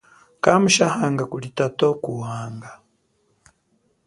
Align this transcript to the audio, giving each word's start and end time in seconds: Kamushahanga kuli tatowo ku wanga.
Kamushahanga 0.43 1.23
kuli 1.31 1.47
tatowo 1.57 1.93
ku 2.03 2.11
wanga. 2.21 2.71